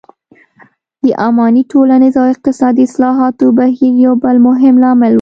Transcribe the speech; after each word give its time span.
د 1.03 1.05
اماني 1.27 1.63
ټولنیز 1.71 2.13
او 2.21 2.25
اقتصادي 2.33 2.83
اصلاحاتو 2.89 3.45
بهیر 3.59 3.93
یو 4.05 4.13
بل 4.23 4.35
مهم 4.47 4.75
لامل 4.83 5.07
و. 5.07 5.09